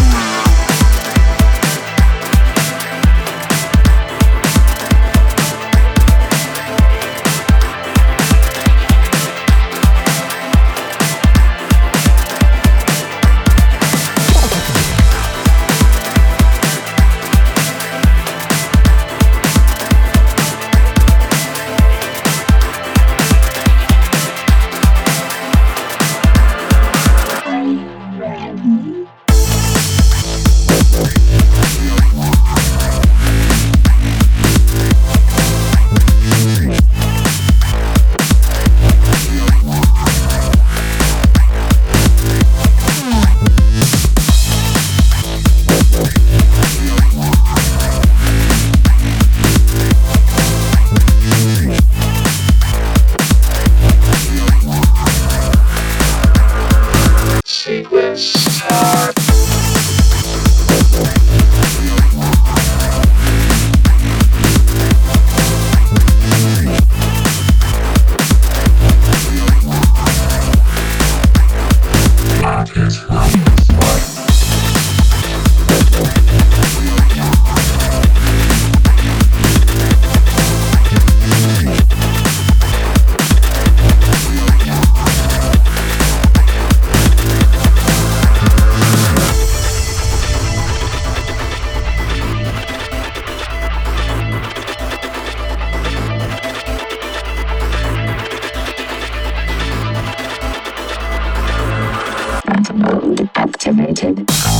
[103.67, 104.54] Activated.